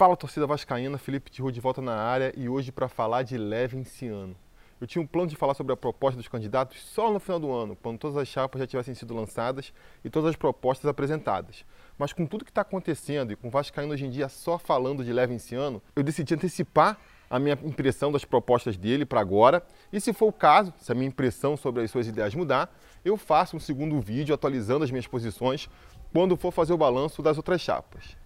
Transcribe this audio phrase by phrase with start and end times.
[0.00, 4.34] Fala torcida vascaína, Felipe Tiru de volta na área e hoje para falar de Levenciano.
[4.80, 7.52] Eu tinha um plano de falar sobre a proposta dos candidatos só no final do
[7.52, 11.66] ano, quando todas as chapas já tivessem sido lançadas e todas as propostas apresentadas.
[11.98, 15.04] Mas com tudo que está acontecendo e com o Vascaíno hoje em dia só falando
[15.04, 16.96] de Levenciano, eu decidi antecipar
[17.28, 19.62] a minha impressão das propostas dele para agora.
[19.92, 22.74] E se for o caso, se a minha impressão sobre as suas ideias mudar,
[23.04, 25.68] eu faço um segundo vídeo atualizando as minhas posições
[26.10, 28.16] quando for fazer o balanço das outras chapas.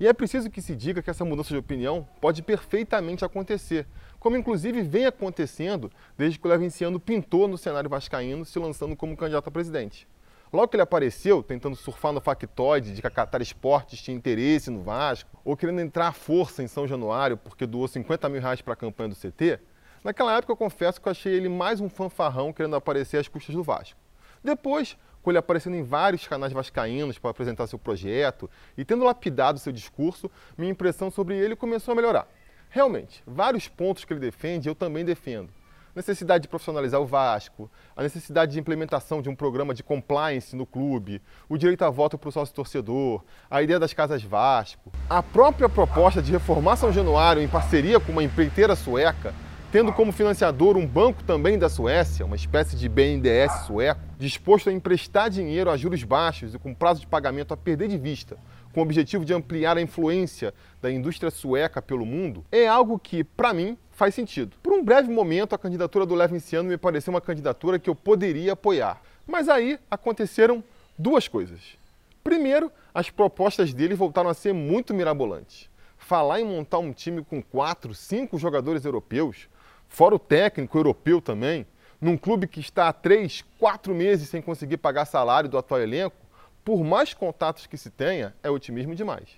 [0.00, 3.86] E é preciso que se diga que essa mudança de opinião pode perfeitamente acontecer,
[4.18, 9.16] como inclusive vem acontecendo desde que o Levinciano pintou no cenário vascaíno, se lançando como
[9.16, 10.08] candidato a presidente.
[10.52, 14.70] Logo que ele apareceu, tentando surfar no factoide de que a Qatar Esportes tinha interesse
[14.70, 18.60] no Vasco, ou querendo entrar à força em São Januário porque doou 50 mil reais
[18.60, 19.58] para a campanha do CT,
[20.04, 23.54] naquela época eu confesso que eu achei ele mais um fanfarrão querendo aparecer às custas
[23.54, 23.98] do Vasco.
[24.44, 29.58] Depois, com ele aparecendo em vários canais vascaínos para apresentar seu projeto e tendo lapidado
[29.58, 32.28] seu discurso, minha impressão sobre ele começou a melhorar.
[32.68, 35.50] Realmente, vários pontos que ele defende eu também defendo.
[35.94, 40.64] Necessidade de profissionalizar o Vasco, a necessidade de implementação de um programa de compliance no
[40.64, 45.22] clube, o direito a voto para o sócio torcedor, a ideia das casas Vasco, a
[45.22, 49.34] própria proposta de reformar São Januário em parceria com uma empreiteira sueca
[49.72, 54.72] tendo como financiador um banco também da Suécia, uma espécie de BNDES sueco, disposto a
[54.72, 58.36] emprestar dinheiro a juros baixos e com prazo de pagamento a perder de vista,
[58.74, 63.24] com o objetivo de ampliar a influência da indústria sueca pelo mundo, é algo que,
[63.24, 64.54] para mim, faz sentido.
[64.62, 68.52] Por um breve momento, a candidatura do Levinciano me pareceu uma candidatura que eu poderia
[68.52, 69.00] apoiar.
[69.26, 70.62] Mas aí aconteceram
[70.98, 71.78] duas coisas.
[72.22, 75.70] Primeiro, as propostas dele voltaram a ser muito mirabolantes.
[75.96, 79.48] Falar em montar um time com quatro, cinco jogadores europeus,
[79.92, 81.66] fora o técnico europeu também,
[82.00, 86.16] num clube que está há três, quatro meses sem conseguir pagar salário do atual elenco,
[86.64, 89.28] por mais contatos que se tenha, é otimismo demais.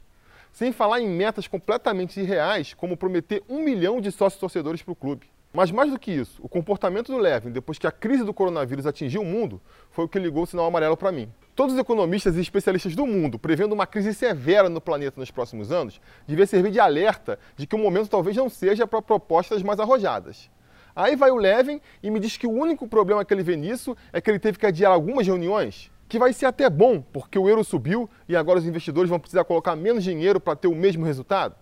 [0.53, 4.97] Sem falar em metas completamente irreais, como prometer um milhão de sócios torcedores para o
[4.97, 5.27] clube.
[5.57, 8.87] Mas mais do que isso, o comportamento do Levin, depois que a crise do coronavírus
[8.87, 11.33] atingiu o mundo, foi o que ligou o sinal amarelo para mim.
[11.55, 15.71] Todos os economistas e especialistas do mundo, prevendo uma crise severa no planeta nos próximos
[15.71, 19.79] anos, devia servir de alerta de que o momento talvez não seja para propostas mais
[19.79, 20.51] arrojadas.
[20.97, 23.97] Aí vai o Levin e me diz que o único problema que ele vê nisso
[24.13, 27.49] é que ele teve que adiar algumas reuniões, que vai ser até bom, porque o
[27.49, 31.05] euro subiu e agora os investidores vão precisar colocar menos dinheiro para ter o mesmo
[31.05, 31.55] resultado.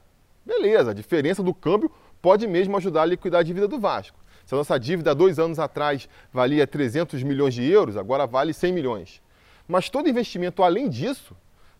[0.47, 4.19] Beleza, a diferença do câmbio pode mesmo ajudar a liquidar a dívida do Vasco.
[4.47, 8.72] Se a nossa dívida dois anos atrás valia 300 milhões de euros, agora vale 100
[8.72, 9.21] milhões.
[9.66, 11.37] Mas todo investimento além disso,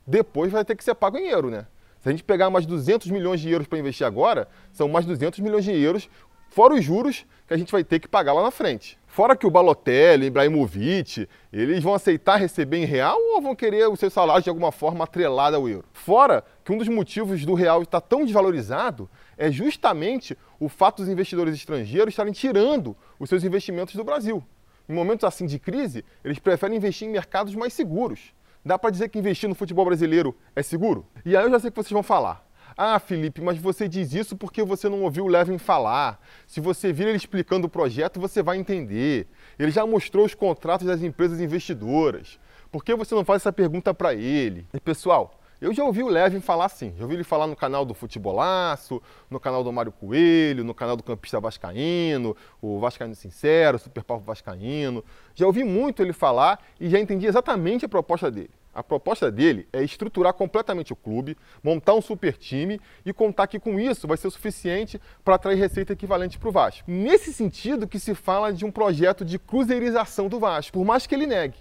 [0.07, 1.67] depois vai ter que ser pago em euro, né?
[2.01, 5.39] Se a gente pegar mais 200 milhões de euros para investir agora, são mais 200
[5.39, 6.09] milhões de euros,
[6.51, 8.99] fora os juros que a gente vai ter que pagar lá na frente.
[9.13, 13.95] Fora que o Balotelli, Ibrahimovic, eles vão aceitar receber em real ou vão querer o
[13.95, 15.85] seu salário de alguma forma atrelado ao euro?
[15.93, 21.13] Fora que um dos motivos do real estar tão desvalorizado é justamente o fato dos
[21.13, 24.43] investidores estrangeiros estarem tirando os seus investimentos do Brasil.
[24.89, 28.33] Em momentos assim de crise, eles preferem investir em mercados mais seguros.
[28.65, 31.05] Dá para dizer que investir no futebol brasileiro é seguro?
[31.23, 32.51] E aí eu já sei que vocês vão falar.
[32.77, 36.21] Ah, Felipe, mas você diz isso porque você não ouviu o Levin falar.
[36.47, 39.27] Se você vir ele explicando o projeto, você vai entender.
[39.59, 42.39] Ele já mostrou os contratos das empresas investidoras.
[42.71, 44.67] Por que você não faz essa pergunta para ele?
[44.73, 46.95] E pessoal, eu já ouvi o Levin falar assim.
[46.97, 49.01] Já ouvi ele falar no canal do Futebolaço,
[49.31, 54.25] no canal do Mário Coelho, no canal do Campista Vascaíno, o Vascaíno Sincero, Super Papo
[54.25, 55.05] Vascaíno.
[55.35, 58.51] Já ouvi muito ele falar e já entendi exatamente a proposta dele.
[58.75, 63.61] A proposta dele é estruturar completamente o clube, montar um super time e contar que
[63.61, 66.91] com isso vai ser o suficiente para atrair receita equivalente para o Vasco.
[66.91, 71.15] Nesse sentido que se fala de um projeto de cruzeirização do Vasco, por mais que
[71.15, 71.59] ele negue.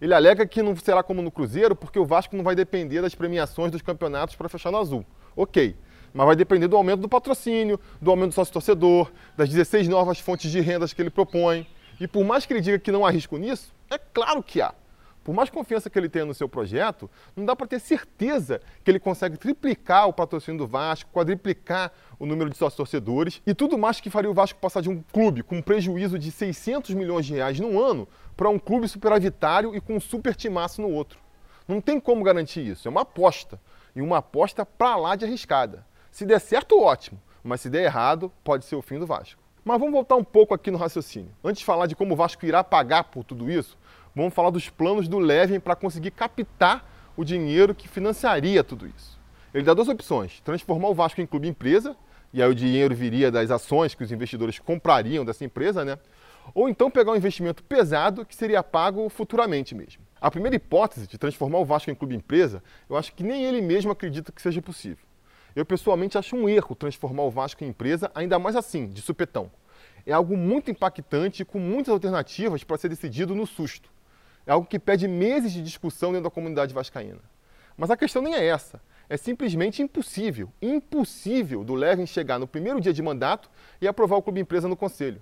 [0.00, 3.14] Ele alega que não será como no Cruzeiro porque o Vasco não vai depender das
[3.14, 5.04] premiações dos campeonatos para fechar no azul.
[5.36, 5.76] Ok,
[6.14, 10.50] mas vai depender do aumento do patrocínio, do aumento do sócio-torcedor, das 16 novas fontes
[10.50, 11.66] de rendas que ele propõe.
[12.00, 14.74] E por mais que ele diga que não há risco nisso, é claro que há.
[15.24, 18.90] Por mais confiança que ele tenha no seu projeto, não dá para ter certeza que
[18.90, 23.78] ele consegue triplicar o patrocínio do Vasco, quadriplicar o número de sócios torcedores e tudo
[23.78, 27.24] mais que faria o Vasco passar de um clube com um prejuízo de 600 milhões
[27.26, 31.20] de reais no ano para um clube superavitário e com um super timaço no outro.
[31.68, 33.60] Não tem como garantir isso, é uma aposta.
[33.94, 35.86] E uma aposta para lá de arriscada.
[36.10, 39.40] Se der certo, ótimo, mas se der errado, pode ser o fim do Vasco.
[39.64, 41.30] Mas vamos voltar um pouco aqui no raciocínio.
[41.44, 43.78] Antes de falar de como o Vasco irá pagar por tudo isso,
[44.14, 49.20] vamos falar dos planos do Levin para conseguir captar o dinheiro que financiaria tudo isso.
[49.52, 51.96] Ele dá duas opções: transformar o Vasco em clube empresa,
[52.32, 55.98] e aí o dinheiro viria das ações que os investidores comprariam dessa empresa, né?
[56.54, 60.02] Ou então pegar um investimento pesado que seria pago futuramente mesmo.
[60.20, 63.60] A primeira hipótese de transformar o Vasco em clube empresa, eu acho que nem ele
[63.60, 65.04] mesmo acredita que seja possível.
[65.54, 69.50] Eu pessoalmente acho um erro transformar o Vasco em empresa, ainda mais assim, de supetão.
[70.06, 73.90] É algo muito impactante e com muitas alternativas para ser decidido no susto.
[74.46, 77.20] É algo que pede meses de discussão dentro da comunidade vascaína.
[77.76, 78.80] Mas a questão nem é essa.
[79.08, 83.50] É simplesmente impossível, impossível do Levin chegar no primeiro dia de mandato
[83.80, 85.20] e aprovar o clube empresa no conselho.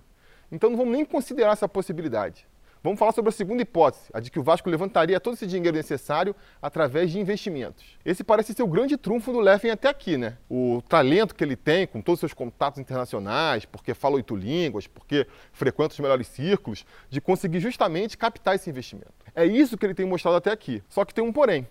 [0.50, 2.46] Então não vamos nem considerar essa possibilidade.
[2.82, 5.76] Vamos falar sobre a segunda hipótese, a de que o Vasco levantaria todo esse dinheiro
[5.76, 7.98] necessário através de investimentos.
[8.02, 10.38] Esse parece ser o grande trunfo do Levin até aqui, né?
[10.48, 14.86] O talento que ele tem com todos os seus contatos internacionais, porque fala oito línguas,
[14.86, 19.12] porque frequenta os melhores círculos, de conseguir justamente captar esse investimento.
[19.34, 20.82] É isso que ele tem mostrado até aqui.
[20.88, 21.68] Só que tem um porém.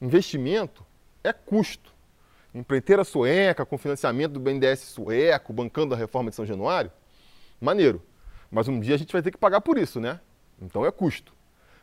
[0.00, 0.84] Investimento
[1.22, 1.94] é custo.
[2.52, 6.90] Empreiteira sueca, com financiamento do BNDES sueco, bancando a reforma de São Januário,
[7.60, 8.02] maneiro.
[8.50, 10.18] Mas um dia a gente vai ter que pagar por isso, né?
[10.60, 11.32] Então é custo.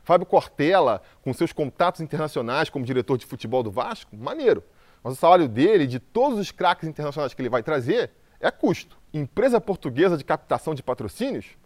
[0.03, 4.63] Fábio Cortella, com seus contatos internacionais como diretor de futebol do Vasco, maneiro.
[5.03, 8.97] Mas o salário dele, de todos os craques internacionais que ele vai trazer, é custo.
[9.13, 11.57] Empresa portuguesa de captação de patrocínios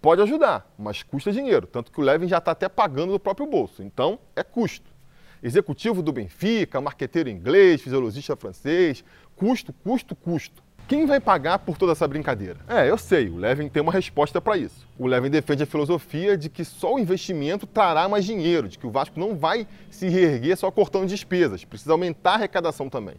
[0.00, 1.66] pode ajudar, mas custa dinheiro.
[1.66, 3.82] Tanto que o Levin já está até pagando do próprio bolso.
[3.82, 4.90] Então é custo.
[5.42, 9.02] Executivo do Benfica, marqueteiro inglês, fisiologista francês,
[9.34, 10.62] custo, custo, custo.
[10.86, 12.58] Quem vai pagar por toda essa brincadeira?
[12.66, 14.88] É, eu sei, o Levin tem uma resposta para isso.
[14.98, 18.86] O Levin defende a filosofia de que só o investimento trará mais dinheiro, de que
[18.86, 23.14] o Vasco não vai se reerguer só cortando despesas, precisa aumentar a arrecadação também.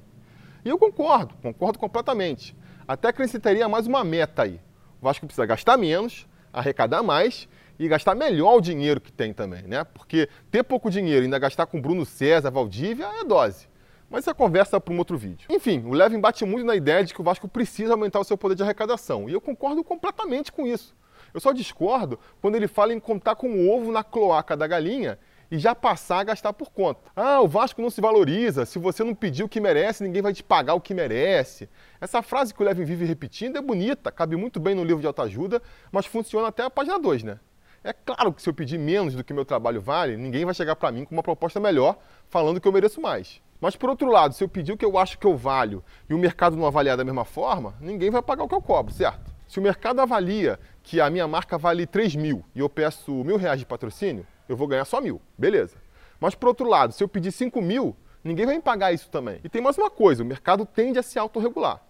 [0.65, 2.55] E eu concordo, concordo completamente.
[2.87, 4.59] Até acrescentaria mais uma meta aí.
[5.01, 7.47] O Vasco precisa gastar menos, arrecadar mais
[7.79, 9.83] e gastar melhor o dinheiro que tem também, né?
[9.83, 13.70] Porque ter pouco dinheiro e ainda gastar com Bruno César, Valdívia é dose.
[14.11, 15.47] Mas essa conversa é para um outro vídeo.
[15.49, 18.37] Enfim, o Levin bate muito na ideia de que o Vasco precisa aumentar o seu
[18.37, 19.29] poder de arrecadação.
[19.29, 20.93] E eu concordo completamente com isso.
[21.33, 25.17] Eu só discordo quando ele fala em contar com o ovo na cloaca da galinha
[25.49, 26.99] e já passar a gastar por conta.
[27.15, 28.65] Ah, o Vasco não se valoriza.
[28.65, 31.69] Se você não pedir o que merece, ninguém vai te pagar o que merece.
[32.01, 35.07] Essa frase que o Levin vive repetindo é bonita, cabe muito bem no livro de
[35.07, 37.39] autoajuda, mas funciona até a página 2, né?
[37.81, 40.75] É claro que se eu pedir menos do que meu trabalho vale, ninguém vai chegar
[40.75, 41.97] para mim com uma proposta melhor,
[42.27, 43.41] falando que eu mereço mais.
[43.61, 46.15] Mas por outro lado, se eu pedir o que eu acho que eu valho e
[46.15, 49.31] o mercado não avaliar da mesma forma, ninguém vai pagar o que eu cobro, certo?
[49.47, 53.37] Se o mercado avalia que a minha marca vale 3 mil e eu peço mil
[53.37, 55.77] reais de patrocínio, eu vou ganhar só mil, beleza.
[56.19, 59.39] Mas por outro lado, se eu pedir 5 mil, ninguém vai me pagar isso também.
[59.43, 61.81] E tem mais uma coisa, o mercado tende a se autorregular.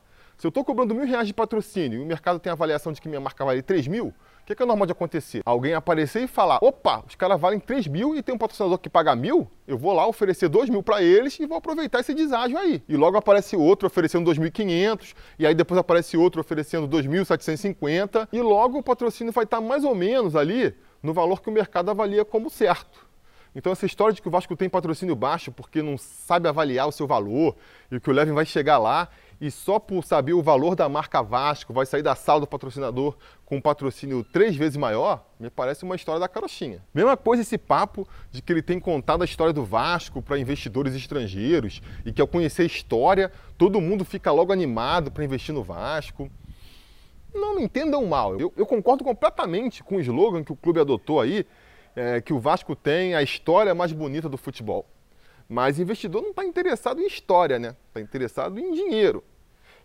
[0.42, 3.00] Se eu estou cobrando mil reais de patrocínio e o mercado tem a avaliação de
[3.00, 5.44] que minha marca vale 3 mil, o que, que é normal de acontecer?
[5.46, 8.90] Alguém aparecer e falar: opa, os caras valem 3 mil e tem um patrocinador que
[8.90, 12.58] paga mil, eu vou lá oferecer 2 mil para eles e vou aproveitar esse deságio
[12.58, 12.82] aí.
[12.90, 18.80] E logo aparece outro oferecendo 2.500, e aí depois aparece outro oferecendo 2.750, e logo
[18.80, 20.74] o patrocínio vai estar mais ou menos ali
[21.04, 23.11] no valor que o mercado avalia como certo.
[23.54, 26.92] Então essa história de que o Vasco tem patrocínio baixo porque não sabe avaliar o
[26.92, 27.56] seu valor
[27.92, 29.10] e que o Levin vai chegar lá
[29.42, 33.18] e só por saber o valor da marca Vasco vai sair da sala do patrocinador
[33.44, 36.82] com um patrocínio três vezes maior, me parece uma história da carochinha.
[36.94, 40.94] Mesma coisa esse papo de que ele tem contado a história do Vasco para investidores
[40.94, 45.64] estrangeiros e que ao conhecer a história, todo mundo fica logo animado para investir no
[45.64, 46.30] Vasco.
[47.34, 51.20] Não me entendam mal, eu, eu, concordo completamente com o slogan que o clube adotou
[51.20, 51.48] aí,
[51.96, 54.86] é, que o Vasco tem a história mais bonita do futebol.
[55.48, 57.76] Mas investidor não está interessado em história, né?
[57.90, 59.24] Está interessado em dinheiro.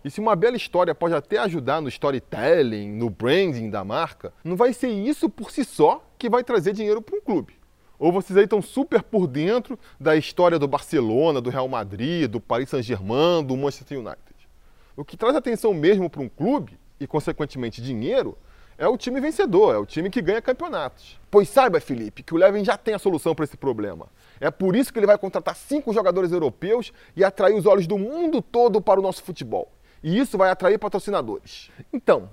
[0.04, 4.54] E se uma bela história pode até ajudar no storytelling, no branding da marca, não
[4.54, 7.54] vai ser isso por si só que vai trazer dinheiro para um clube.
[7.98, 12.40] Ou vocês aí estão super por dentro da história do Barcelona, do Real Madrid, do
[12.40, 14.48] Paris Saint-Germain, do Manchester United.
[14.96, 18.36] O que traz atenção mesmo para um clube, e consequentemente dinheiro,
[18.78, 21.18] é o time vencedor, é o time que ganha campeonatos.
[21.30, 24.06] Pois saiba, Felipe, que o Levin já tem a solução para esse problema.
[24.40, 27.96] É por isso que ele vai contratar cinco jogadores europeus e atrair os olhos do
[27.96, 29.72] mundo todo para o nosso futebol.
[30.02, 31.70] E isso vai atrair patrocinadores.
[31.92, 32.28] Então,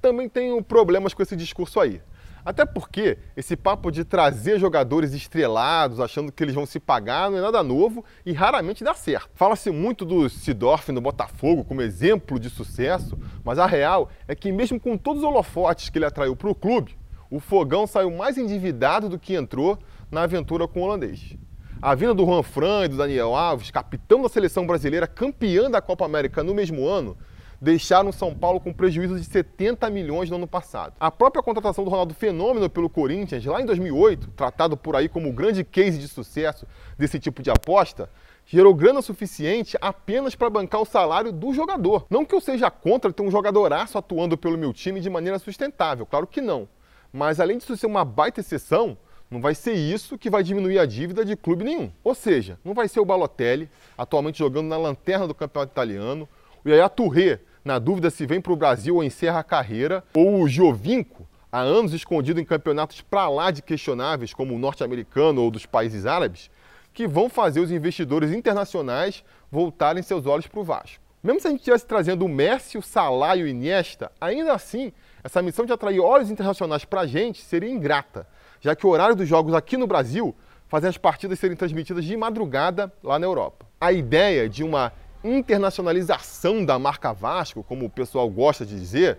[0.00, 2.00] também tenho problemas com esse discurso aí.
[2.44, 7.38] Até porque esse papo de trazer jogadores estrelados, achando que eles vão se pagar, não
[7.38, 9.30] é nada novo e raramente dá certo.
[9.34, 14.50] Fala-se muito do Sidorf no Botafogo como exemplo de sucesso, mas a real é que,
[14.50, 16.96] mesmo com todos os holofotes que ele atraiu para o clube,
[17.30, 19.78] o Fogão saiu mais endividado do que entrou
[20.10, 21.36] na aventura com o holandês.
[21.80, 25.80] A vinda do Juan Fran e do Daniel Alves, capitão da seleção brasileira, campeã da
[25.80, 27.16] Copa América no mesmo ano,
[27.60, 30.94] deixaram São Paulo com prejuízo de 70 milhões no ano passado.
[30.98, 35.28] A própria contratação do Ronaldo Fenômeno pelo Corinthians, lá em 2008, tratado por aí como
[35.28, 36.66] o grande case de sucesso
[36.98, 38.08] desse tipo de aposta,
[38.46, 42.06] gerou grana suficiente apenas para bancar o salário do jogador.
[42.08, 46.06] Não que eu seja contra ter um jogadoraço atuando pelo meu time de maneira sustentável,
[46.06, 46.68] claro que não.
[47.12, 48.96] Mas além disso ser uma baita exceção,
[49.30, 51.92] Não vai ser isso que vai diminuir a dívida de clube nenhum.
[52.02, 56.28] Ou seja, não vai ser o Balotelli, atualmente jogando na lanterna do campeonato italiano,
[56.64, 60.42] o Yaya Touré, na dúvida se vem para o Brasil ou encerra a carreira, ou
[60.42, 65.50] o Giovinco, há anos escondido em campeonatos para lá de questionáveis, como o norte-americano ou
[65.50, 66.50] dos países árabes,
[66.92, 71.02] que vão fazer os investidores internacionais voltarem seus olhos para o Vasco.
[71.22, 74.90] Mesmo se a gente estivesse trazendo o Messi, o Salah e o Iniesta, ainda assim,
[75.22, 78.26] essa missão de atrair olhos internacionais para a gente seria ingrata,
[78.60, 80.34] já que o horário dos jogos aqui no Brasil
[80.66, 83.66] fazem as partidas serem transmitidas de madrugada lá na Europa.
[83.78, 89.18] A ideia de uma internacionalização da marca Vasco, como o pessoal gosta de dizer,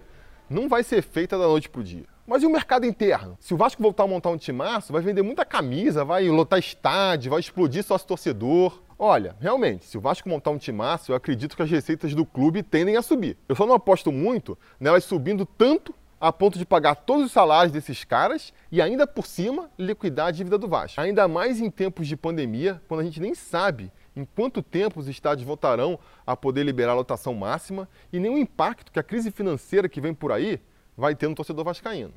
[0.49, 2.05] não vai ser feita da noite para o dia.
[2.27, 3.37] Mas e o mercado interno?
[3.39, 7.31] Se o Vasco voltar a montar um timaço, vai vender muita camisa, vai lotar estádio,
[7.31, 8.81] vai explodir sócio torcedor.
[8.97, 12.61] Olha, realmente, se o Vasco montar um timaço, eu acredito que as receitas do clube
[12.61, 13.37] tendem a subir.
[13.49, 17.73] Eu só não aposto muito nelas subindo tanto a ponto de pagar todos os salários
[17.73, 21.01] desses caras e ainda por cima liquidar a dívida do Vasco.
[21.01, 25.07] Ainda mais em tempos de pandemia, quando a gente nem sabe em quanto tempo os
[25.07, 29.31] estádios voltarão a poder liberar a lotação máxima e nem o impacto que a crise
[29.31, 30.59] financeira que vem por aí
[30.97, 32.13] vai ter no torcedor vascaíno.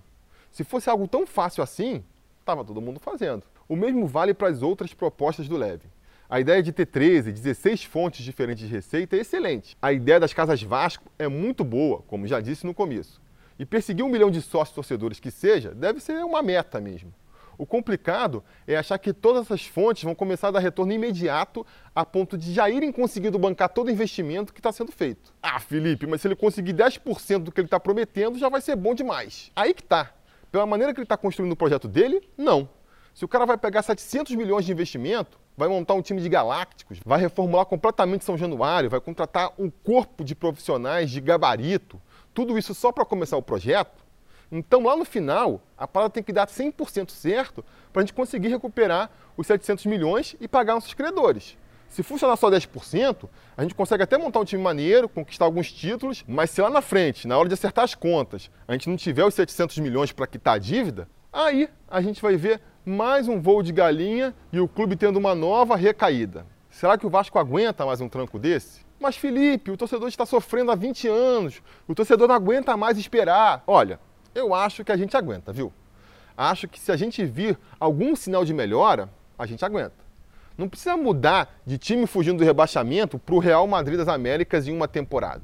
[0.50, 2.04] Se fosse algo tão fácil assim,
[2.40, 3.44] estava todo mundo fazendo.
[3.68, 5.88] O mesmo vale para as outras propostas do Leve.
[6.28, 9.76] A ideia de ter 13, 16 fontes diferentes de receita é excelente.
[9.80, 13.20] A ideia das casas Vasco é muito boa, como já disse no começo.
[13.58, 17.12] E perseguir um milhão de sócios torcedores que seja, deve ser uma meta mesmo.
[17.56, 22.04] O complicado é achar que todas essas fontes vão começar a dar retorno imediato a
[22.04, 25.32] ponto de já irem conseguindo bancar todo o investimento que está sendo feito.
[25.42, 28.76] Ah, Felipe, mas se ele conseguir 10% do que ele está prometendo, já vai ser
[28.76, 29.50] bom demais.
[29.54, 30.12] Aí que tá.
[30.50, 32.68] Pela maneira que ele está construindo o projeto dele, não.
[33.14, 36.98] Se o cara vai pegar 700 milhões de investimento, vai montar um time de galácticos,
[37.04, 42.00] vai reformular completamente São Januário, vai contratar um corpo de profissionais de gabarito,
[42.32, 44.03] tudo isso só para começar o projeto,
[44.50, 48.48] então lá no final, a parada tem que dar 100% certo para a gente conseguir
[48.48, 51.56] recuperar os 700 milhões e pagar nossos credores.
[51.88, 56.24] Se funcionar só 10%, a gente consegue até montar um time maneiro, conquistar alguns títulos,
[56.26, 59.24] mas se lá na frente, na hora de acertar as contas, a gente não tiver
[59.24, 63.62] os 700 milhões para quitar a dívida, aí a gente vai ver mais um voo
[63.62, 66.46] de galinha e o clube tendo uma nova recaída.
[66.68, 68.84] Será que o Vasco aguenta mais um tranco desse?
[68.98, 73.62] Mas Felipe, o torcedor está sofrendo há 20 anos, o torcedor não aguenta mais esperar.
[73.68, 74.00] Olha,
[74.34, 75.72] eu acho que a gente aguenta, viu?
[76.36, 80.04] Acho que se a gente vir algum sinal de melhora, a gente aguenta.
[80.56, 84.72] Não precisa mudar de time fugindo do rebaixamento para o Real Madrid das Américas em
[84.72, 85.42] uma temporada.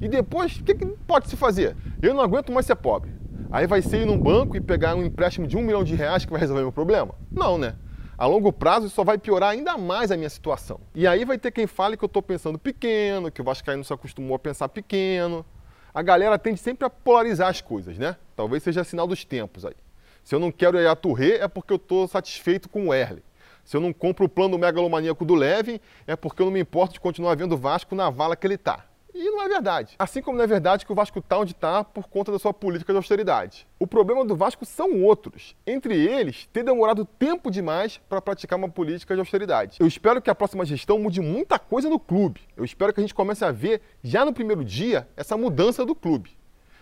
[0.00, 1.76] E depois, o que, que, pode se fazer?
[2.02, 3.10] Eu não aguento mais ser pobre.
[3.50, 6.24] Aí vai ser ir num banco e pegar um empréstimo de um milhão de reais
[6.24, 7.14] que vai resolver meu problema?
[7.30, 7.76] Não, né?
[8.16, 10.80] A longo prazo isso só vai piorar ainda mais a minha situação.
[10.94, 13.92] E aí vai ter quem fale que eu estou pensando pequeno, que o Vascaíno se
[13.92, 15.44] acostumou a pensar pequeno.
[15.94, 18.16] A galera tende sempre a polarizar as coisas, né?
[18.34, 19.76] Talvez seja sinal dos tempos aí.
[20.24, 23.22] Se eu não quero ir a Touré, é porque eu estou satisfeito com o Erle.
[23.64, 26.94] Se eu não compro o plano megalomaníaco do Levin, é porque eu não me importo
[26.94, 28.84] de continuar vendo o Vasco na vala que ele está.
[29.14, 29.94] E não é verdade.
[29.96, 32.52] Assim como não é verdade que o Vasco está onde está por conta da sua
[32.52, 33.64] política de austeridade.
[33.78, 35.54] O problema do Vasco são outros.
[35.64, 39.76] Entre eles, ter demorado tempo demais para praticar uma política de austeridade.
[39.78, 42.40] Eu espero que a próxima gestão mude muita coisa no clube.
[42.56, 45.94] Eu espero que a gente comece a ver, já no primeiro dia, essa mudança do
[45.94, 46.36] clube.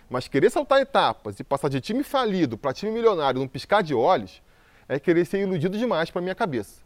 [0.09, 3.93] Mas querer saltar etapas e passar de time falido para time milionário num piscar de
[3.93, 4.41] olhos
[4.89, 6.81] é querer ser iludido demais para minha cabeça.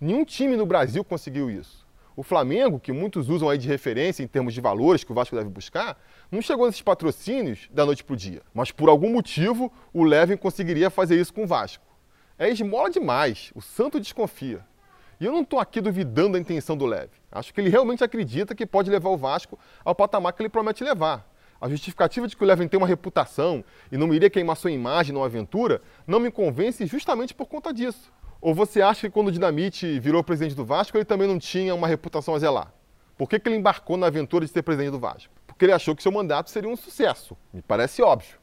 [0.00, 1.87] Nenhum time no Brasil conseguiu isso.
[2.18, 5.36] O Flamengo, que muitos usam aí de referência em termos de valores que o Vasco
[5.36, 5.96] deve buscar,
[6.32, 8.42] não chegou nesses patrocínios da noite para o dia.
[8.52, 11.86] Mas por algum motivo, o Levin conseguiria fazer isso com o Vasco.
[12.36, 14.66] É esmola demais, o santo desconfia.
[15.20, 17.14] E eu não estou aqui duvidando da intenção do Levin.
[17.30, 20.82] Acho que ele realmente acredita que pode levar o Vasco ao patamar que ele promete
[20.82, 21.24] levar.
[21.60, 25.12] A justificativa de que o Levin tem uma reputação e não iria queimar sua imagem
[25.12, 28.12] numa aventura não me convence justamente por conta disso.
[28.40, 31.74] Ou você acha que quando o Dinamite virou presidente do Vasco, ele também não tinha
[31.74, 32.72] uma reputação a zelar?
[33.16, 35.32] Por que, que ele embarcou na aventura de ser presidente do Vasco?
[35.44, 37.36] Porque ele achou que seu mandato seria um sucesso.
[37.52, 38.38] Me parece óbvio.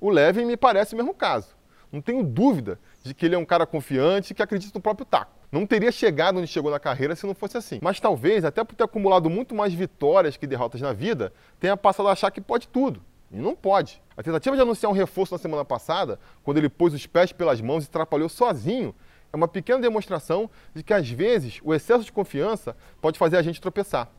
[0.00, 1.48] O Levin me parece o mesmo caso.
[1.90, 5.32] Não tenho dúvida de que ele é um cara confiante que acredita no próprio taco.
[5.50, 7.80] Não teria chegado onde chegou na carreira se não fosse assim.
[7.82, 12.08] Mas talvez, até por ter acumulado muito mais vitórias que derrotas na vida, tenha passado
[12.08, 13.02] a achar que pode tudo.
[13.32, 14.00] E não pode.
[14.16, 17.60] A tentativa de anunciar um reforço na semana passada, quando ele pôs os pés pelas
[17.60, 18.94] mãos e atrapalhou sozinho,
[19.32, 23.42] é uma pequena demonstração de que, às vezes, o excesso de confiança pode fazer a
[23.42, 24.10] gente tropeçar.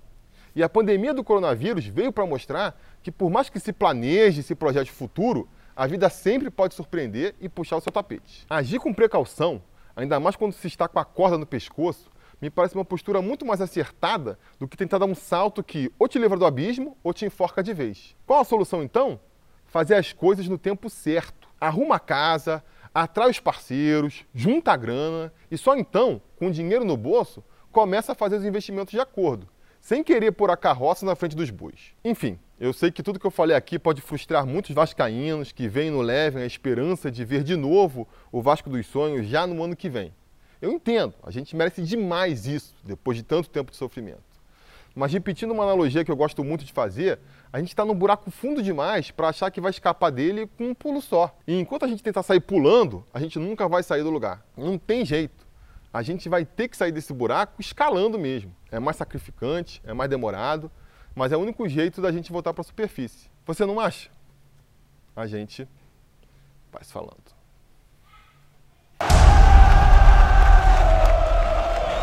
[0.56, 4.54] E a pandemia do coronavírus veio para mostrar que, por mais que se planeje, se
[4.54, 8.46] projete futuro, a vida sempre pode surpreender e puxar o seu tapete.
[8.50, 9.62] Agir com precaução,
[9.96, 13.46] ainda mais quando se está com a corda no pescoço, me parece uma postura muito
[13.46, 17.14] mais acertada do que tentar dar um salto que ou te livra do abismo ou
[17.14, 18.16] te enforca de vez.
[18.26, 19.20] Qual a solução então?
[19.68, 21.48] Fazer as coisas no tempo certo.
[21.60, 26.98] Arruma a casa, atrai os parceiros, junta a grana e só então, com dinheiro no
[26.98, 29.48] bolso, começa a fazer os investimentos de acordo,
[29.80, 31.94] sem querer pôr a carroça na frente dos bois.
[32.04, 35.90] Enfim, eu sei que tudo que eu falei aqui pode frustrar muitos vascaínos que vêm
[35.90, 39.76] no Levem a esperança de ver de novo o Vasco dos Sonhos já no ano
[39.76, 40.14] que vem.
[40.62, 44.22] Eu entendo, a gente merece demais isso depois de tanto tempo de sofrimento.
[44.94, 47.18] Mas repetindo uma analogia que eu gosto muito de fazer,
[47.54, 50.74] a gente está num buraco fundo demais para achar que vai escapar dele com um
[50.74, 51.36] pulo só.
[51.46, 54.42] E enquanto a gente tentar sair pulando, a gente nunca vai sair do lugar.
[54.56, 55.46] Não tem jeito.
[55.94, 58.56] A gente vai ter que sair desse buraco escalando mesmo.
[58.72, 60.72] É mais sacrificante, é mais demorado,
[61.14, 63.30] mas é o único jeito da gente voltar para a superfície.
[63.46, 64.10] Você não acha?
[65.14, 65.68] A gente
[66.72, 67.18] vai se falando.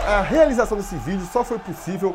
[0.06, 2.14] A realização desse vídeo só foi possível